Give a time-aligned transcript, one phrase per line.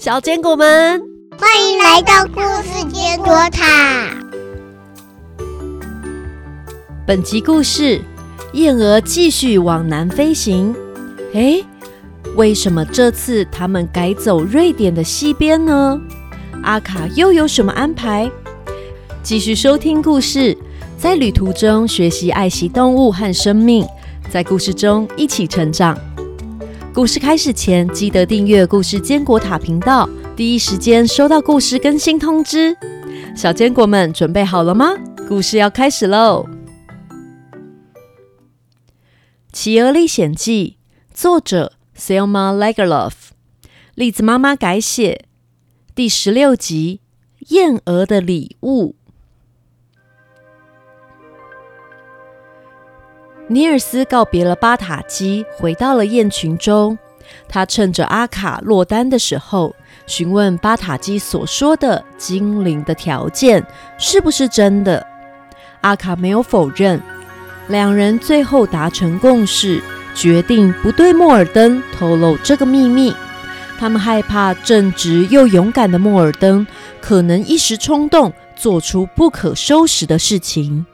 [0.00, 0.98] 小坚果们，
[1.38, 4.08] 欢迎来到故事坚果塔。
[7.06, 8.00] 本集故事：
[8.54, 10.74] 燕鹅继续往南飞行。
[11.34, 11.62] 诶，
[12.34, 16.00] 为什么这次他们改走瑞典的西边呢？
[16.62, 18.30] 阿卡又有什么安排？
[19.22, 20.56] 继续收听故事，
[20.96, 23.86] 在旅途中学习爱惜动物和生命，
[24.30, 25.94] 在故事中一起成长。
[26.92, 32.76] 故事开始前，记得订阅故事坚果塔频道，第一时间收到故事更新通知。
[33.36, 34.94] 小坚果们准备好了吗？
[35.28, 36.44] 故事要开始喽！
[39.52, 40.78] 《企鹅历险记》
[41.16, 43.12] 作者 Selma Lagerlof，
[43.94, 45.26] 栗子妈妈改写，
[45.94, 47.00] 第十六集
[47.54, 48.96] 《燕鹅的礼物》。
[53.52, 56.96] 尼尔斯告别了巴塔基，回到了雁群中。
[57.48, 59.74] 他趁着阿卡落单的时候，
[60.06, 63.66] 询问巴塔基所说的精灵的条件
[63.98, 65.04] 是不是真的。
[65.80, 67.02] 阿卡没有否认。
[67.66, 69.82] 两人最后达成共识，
[70.14, 73.12] 决定不对莫尔登透露这个秘密。
[73.80, 76.64] 他们害怕正直又勇敢的莫尔登
[77.00, 80.86] 可能一时冲动，做出不可收拾的事情。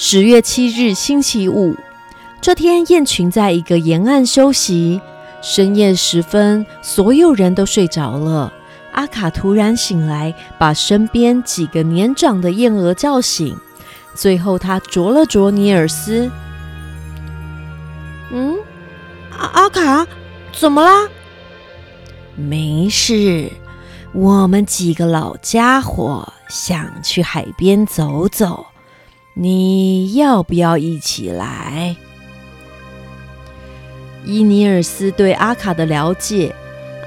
[0.00, 1.76] 十月七日，星期五，
[2.40, 5.00] 这天雁群在一个沿岸休息。
[5.42, 8.52] 深夜时分，所有人都睡着了。
[8.92, 13.56] 阿卡突然醒来，把身边几个年长的燕鹅叫醒。
[14.14, 16.30] 最后，他啄了啄尼尔斯。
[18.30, 18.56] 嗯，
[19.36, 20.06] 阿阿卡，
[20.52, 21.08] 怎么啦？
[22.36, 23.50] 没事，
[24.12, 28.64] 我们几个老家伙想去海边走走。
[29.40, 31.94] 你要不要一起来？
[34.26, 36.52] 伊尼尔斯对阿卡的了解，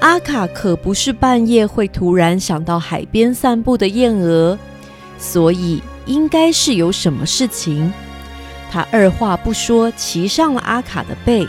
[0.00, 4.58] 阿卡可不是半夜会突然想到海边散步的燕鹅，
[5.18, 7.92] 所以应该是有什么事情。
[8.70, 11.46] 他二话不说，骑上了阿卡的背。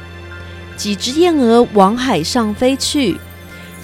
[0.76, 3.18] 几只燕鹅往海上飞去。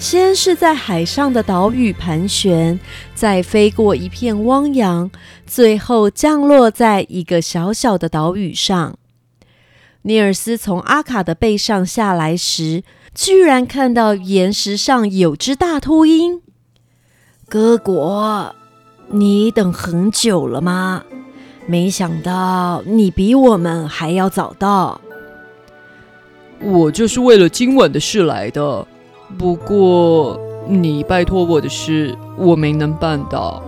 [0.00, 2.80] 先是在海上的岛屿盘旋，
[3.14, 5.10] 再飞过一片汪洋，
[5.46, 8.96] 最后降落在一个小小的岛屿上。
[10.02, 12.82] 尼尔斯从阿卡的背上下来时，
[13.14, 16.40] 居然看到岩石上有只大秃鹰。
[17.46, 18.56] 哥果，
[19.08, 21.04] 你等很久了吗？
[21.66, 24.98] 没想到你比我们还要早到。
[26.58, 28.86] 我就是为了今晚的事来的。
[29.38, 33.62] 不过，你拜托我的事，我没能办到。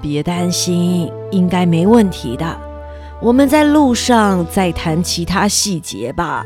[0.00, 2.56] 别担心，应该没问题的。
[3.20, 6.44] 我们在路上再谈其他细节吧。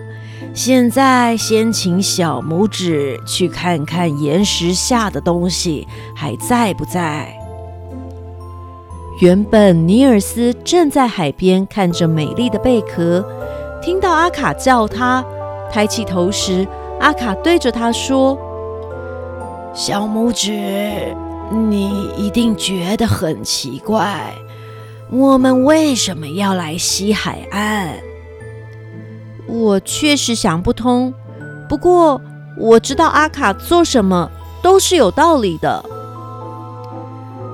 [0.55, 7.33] 现在先请小拇指去看看岩石下的东西还在不在。
[9.21, 13.25] 原本尼尔斯正在海边看着美丽的贝壳，
[13.83, 15.25] 听到阿卡叫他，
[15.71, 16.67] 抬起头时。
[17.01, 18.39] 阿卡对着他说
[19.75, 21.17] ：“小拇指，
[21.51, 24.35] 你一定觉得很奇怪，
[25.11, 27.95] 我们为什么要来西海岸？
[29.47, 31.13] 我确实想不通。
[31.69, 32.21] 不过
[32.57, 34.31] 我知道阿卡做什么
[34.63, 35.83] 都是有道理的。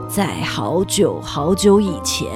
[0.09, 2.29] 在好久好久以前，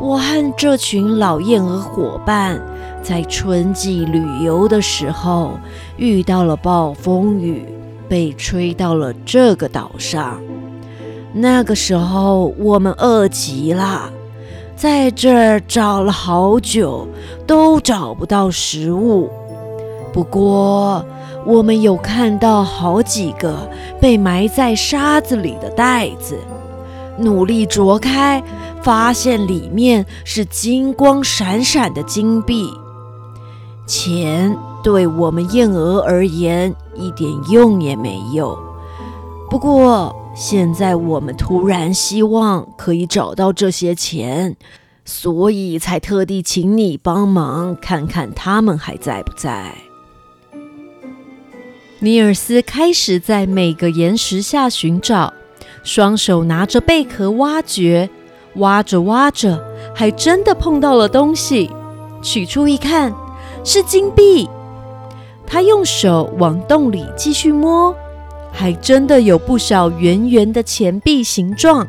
[0.00, 2.60] 我和这群老燕鹅伙伴。”
[3.00, 5.52] 在春季旅游的时候，
[5.96, 7.64] 遇到了暴风雨，
[8.08, 10.38] 被吹到了这个岛上。
[11.32, 14.10] 那个时候，我们饿极了，
[14.76, 17.06] 在这儿找了好久，
[17.46, 19.30] 都找不到食物。
[20.12, 21.02] 不过，
[21.46, 23.56] 我们有看到好几个
[24.00, 26.36] 被埋在沙子里的袋子，
[27.16, 28.42] 努力啄开，
[28.82, 32.70] 发现里面是金光闪闪的金币。
[33.86, 38.58] 钱对我们燕鹅而言一点用也没有。
[39.50, 44.56] 不过现在我们突然希望可以找到这些钱，
[45.04, 49.74] 所以才特地请你帮忙看看他们还在不在。
[52.00, 55.32] 尼尔斯开始在每个岩石下寻找，
[55.82, 58.10] 双手拿着贝壳挖掘，
[58.58, 59.62] 挖着挖着，
[59.94, 61.70] 还真的碰到了东西。
[62.22, 63.14] 取出一看。
[63.64, 64.48] 是金币，
[65.46, 67.94] 他用手往洞里继续摸，
[68.50, 71.86] 还真的有不少圆圆的钱币形状。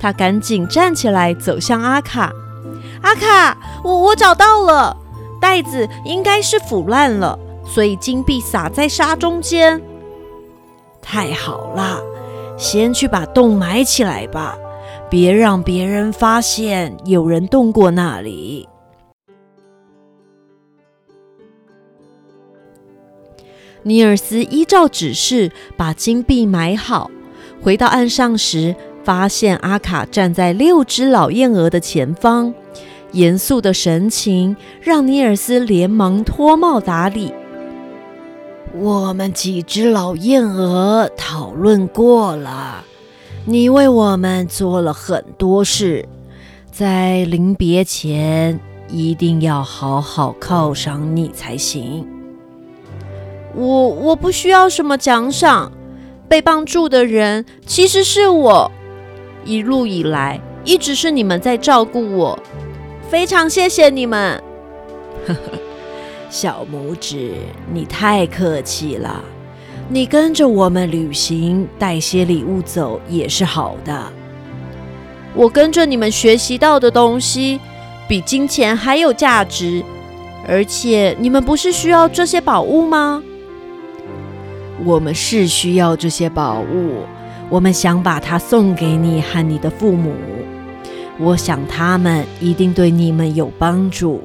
[0.00, 2.32] 他赶紧站起来走向阿卡。
[3.02, 4.96] 阿卡，我我找到了，
[5.40, 9.80] 袋子应该是腐烂了，所以金币撒在沙中间。
[11.00, 12.00] 太好了，
[12.56, 14.56] 先去把洞埋起来吧，
[15.10, 18.68] 别让别人发现有人动过那里。
[23.82, 27.10] 尼尔斯依照指示把金币埋好，
[27.60, 32.54] 回到岸上时，发现阿卡站在六只老燕鹅的前方，
[33.12, 37.32] 严肃的神情让尼尔斯连忙脱帽打礼。
[38.74, 42.84] 我们几只老燕鹅讨论过了，
[43.46, 46.06] 你为我们做了很多事，
[46.70, 52.06] 在临别前一定要好好犒赏你才行。
[53.54, 55.72] 我我不需要什么奖赏，
[56.28, 58.70] 被帮助的人其实是我。
[59.44, 62.38] 一路以来，一直是你们在照顾我，
[63.08, 64.40] 非常谢谢你们。
[65.26, 65.40] 呵呵，
[66.28, 67.32] 小拇指，
[67.72, 69.24] 你太客气了。
[69.92, 74.00] 你跟着我们旅行，带些礼物走也是好的。
[75.34, 77.58] 我跟着你们学习到的东西，
[78.06, 79.82] 比金钱还有价值。
[80.46, 83.20] 而且你们不是需要这些宝物吗？
[84.84, 87.02] 我们是需要这些宝物，
[87.48, 90.12] 我们想把它送给你和你的父母。
[91.18, 94.22] 我想他们一定对你们有帮助。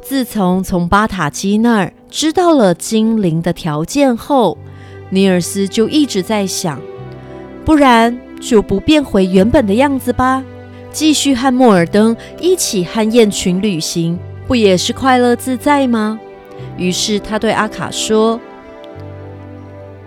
[0.00, 4.58] 自从从巴塔基那儿知道了精灵的条件后，
[5.08, 6.78] 尼尔斯就一直在想：
[7.64, 10.44] 不然就不变回原本的样子吧，
[10.92, 16.20] 继续和莫尔登一起和雁群旅行，不也是快乐自在吗？
[16.76, 18.38] 于是他对阿卡说：“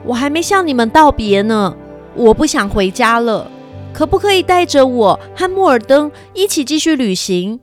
[0.05, 1.75] 我还没向你们道别呢，
[2.13, 3.49] 我不想回家了，
[3.91, 7.61] 可不可以带着我和莫尔登一起继续旅行？”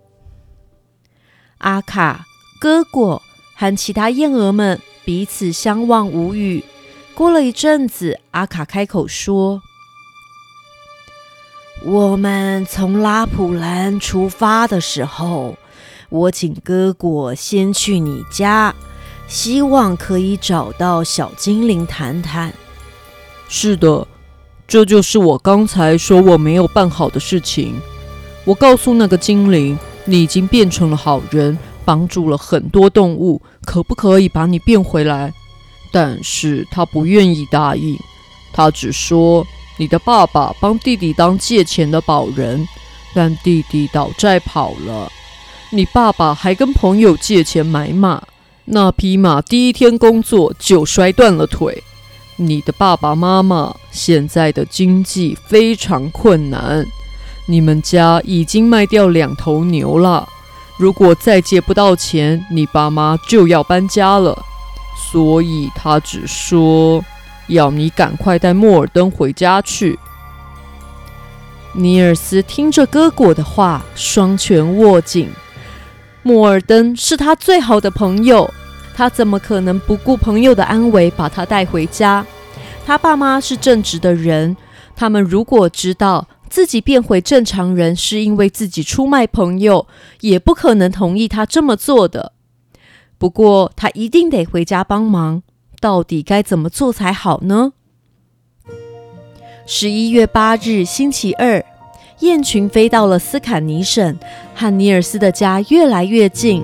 [1.58, 2.24] 阿卡、
[2.60, 3.22] 哥果
[3.62, 6.64] 和其他燕鹅们彼此相望无语。
[7.14, 9.62] 过了一阵子，阿卡开口说
[11.86, 15.56] ：“我们从拉普兰出发的时候，
[16.08, 18.74] 我请哥果先去你家。”
[19.28, 22.52] 希望可以找到小精灵谈谈。
[23.48, 24.08] 是的，
[24.66, 27.80] 这就是我刚才说我没有办好的事情。
[28.44, 35.32] 我告诉那个精灵，你已经变成了好人，帮助了很多动物，可不可以把你变回来？
[35.90, 37.98] 但是他不愿意答应，
[38.52, 42.66] 他只说你的爸爸帮弟弟当借钱的保人，
[43.14, 45.10] 但弟弟倒债跑了。
[45.70, 48.22] 你爸爸还跟朋友借钱买马。
[48.64, 51.82] 那匹马第一天工作就摔断了腿，
[52.36, 56.86] 你的爸爸妈妈现在的经济非常困难，
[57.46, 60.28] 你们家已经卖掉两头牛了。
[60.82, 64.36] 如果再借不到钱，你爸妈就要搬家了。
[64.96, 67.04] 所以他只说
[67.46, 69.96] 要你赶快带莫尔登回家去。
[71.72, 75.30] 尼尔斯听着哥果的话，双拳握紧。
[76.24, 78.52] 莫尔登是他最好的朋友，
[78.92, 82.26] 他怎么可能不顾朋友的安危把他带回家？
[82.84, 84.56] 他爸妈是正直的人，
[84.96, 89.86] 他们如果知道自己变回正常人是因为自己出卖朋友，
[90.20, 92.32] 也不可能同意他这么做的。
[93.16, 95.42] 不过他一定得回家帮忙，
[95.80, 97.72] 到底该怎么做才好呢？
[99.64, 101.64] 十一月八日，星期二。
[102.18, 104.18] 雁群飞到了斯坎尼省，
[104.54, 106.62] 和尼尔斯的家越来越近。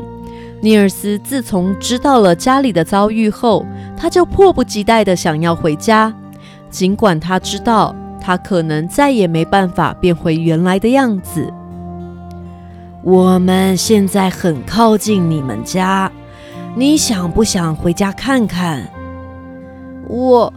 [0.61, 3.65] 尼尔斯自从知道了家里的遭遇后，
[3.97, 6.15] 他就迫不及待地想要回家。
[6.69, 7.97] 尽管他知道
[8.29, 11.51] 他可能再也没办法变回原来的样子。
[13.03, 16.13] 我们现在很靠近你们家，
[16.77, 18.87] 你想不想回家看看？
[20.07, 20.53] 我，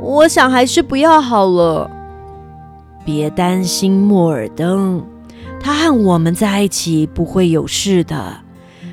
[0.00, 1.90] 我想还是不要好了。
[3.04, 5.04] 别担心莫尔登，
[5.60, 8.38] 他和我们在一起不会有事的。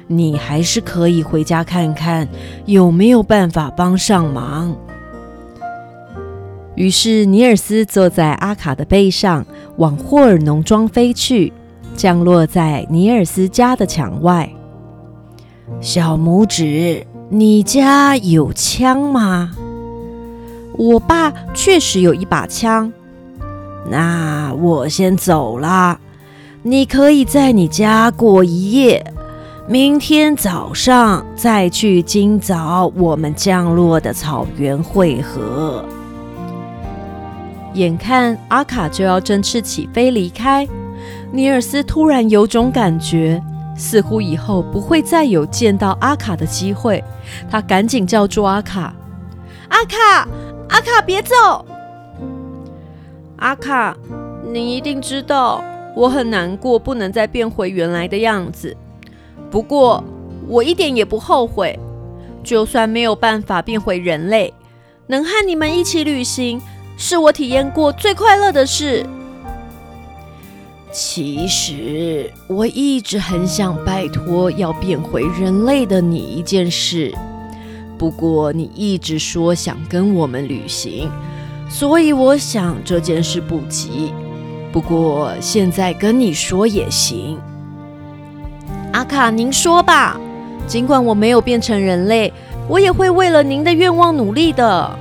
[0.08, 2.28] 你还是可以回家看看
[2.66, 4.76] 有没有办法帮上忙。
[6.80, 9.46] 于是尼尔斯坐在阿卡的背上，
[9.76, 11.52] 往霍尔农庄飞去，
[11.94, 14.50] 降落在尼尔斯家的墙外。
[15.82, 19.52] 小拇指，你家有枪吗？
[20.78, 22.90] 我爸确实有一把枪。
[23.90, 26.00] 那我先走了，
[26.64, 29.04] 你可以在你家过一夜，
[29.68, 35.84] 明天早上再去今早我们降落的草原汇合。
[37.74, 40.68] 眼看阿卡就要振翅起飞离开，
[41.32, 43.42] 尼尔斯突然有种感觉，
[43.76, 47.04] 似乎以后不会再有见到阿卡的机会。
[47.50, 48.94] 他赶紧叫住阿卡
[49.70, 50.28] ：“阿卡，
[50.70, 51.66] 阿卡，别走！
[53.38, 53.96] 阿卡，
[54.52, 55.64] 你一定知道
[55.96, 58.76] 我很难过，不能再变回原来的样子。
[59.52, 60.04] 不过
[60.48, 61.78] 我一点也不后悔，
[62.44, 64.54] 就算没有办法变回人类，
[65.08, 66.60] 能和你们一起旅行，
[67.02, 69.06] 是我体验过最快乐的事。
[70.92, 77.16] 其实我一直很想拜托要变回人类的你一件事，
[77.98, 81.10] 不过你一直说想跟我们旅行，
[81.70, 84.14] 所以我想这件事不急。
[84.74, 87.40] 不过现在跟你说也行。
[88.92, 90.20] 阿卡，您说吧。
[90.68, 92.32] 尽管我没有变成人类，
[92.68, 95.00] 我也会为了您的愿望努力的。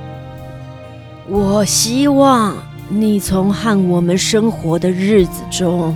[1.29, 2.55] 我希望。
[2.91, 5.95] 你从和我们生活的日子中，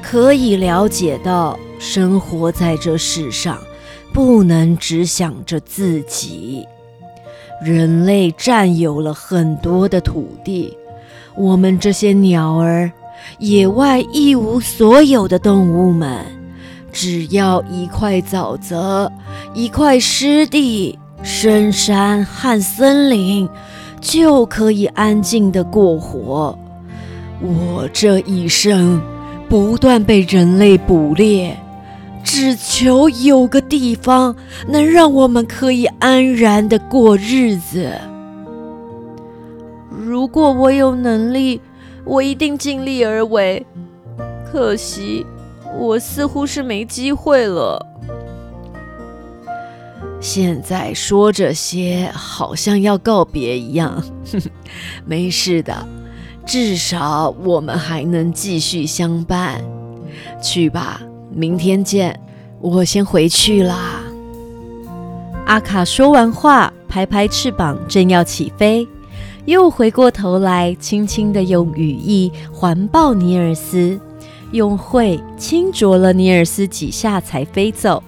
[0.00, 3.58] 可以了解到，生活在这世上，
[4.10, 6.66] 不能只想着自己。
[7.62, 10.74] 人类占有了很多的土地，
[11.36, 12.90] 我们这些鸟儿、
[13.38, 16.24] 野外一无所有的动物们，
[16.90, 19.12] 只要一块沼泽、
[19.52, 23.46] 一块湿地、深山和森林。
[24.00, 26.58] 就可以安静的过活。
[27.40, 29.00] 我这一生
[29.48, 31.56] 不断被人类捕猎，
[32.22, 34.34] 只求有个地方
[34.68, 37.92] 能让我们可以安然的过日子。
[39.90, 41.60] 如果我有能力，
[42.04, 43.64] 我一定尽力而为。
[44.50, 45.24] 可惜，
[45.78, 47.86] 我似乎是没机会了。
[50.20, 54.02] 现在说这些，好像要告别一样。
[55.06, 55.86] 没事的，
[56.46, 59.64] 至少我们还能继续相伴。
[60.42, 61.00] 去吧，
[61.32, 62.18] 明天见。
[62.60, 64.02] 我先回去啦。
[65.46, 68.86] 阿卡说完话，拍拍翅膀，正要起飞，
[69.46, 73.98] 又回过头来，轻轻地用羽翼环抱尼尔斯，
[74.52, 78.02] 用喙轻啄了尼尔斯几下，才飞走。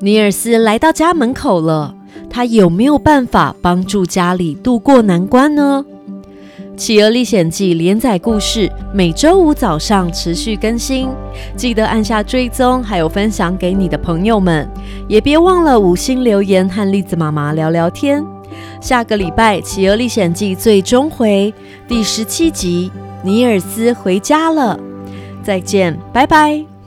[0.00, 1.92] 尼尔斯来到家门口了，
[2.30, 5.84] 他有没有办法帮助家里度过难关呢？
[6.76, 11.08] 《企鹅历险记》连载故事每周五早上持续更新，
[11.56, 14.68] 记得按下追踪，还有分享给你的朋友们，
[15.08, 18.24] 也别忘了五星留言和栗子妈妈聊聊天。
[18.80, 21.52] 下个礼拜《企鹅历险记》最终回
[21.88, 22.92] 第十七集，
[23.24, 24.78] 尼尔斯回家了，
[25.42, 26.77] 再见，拜拜。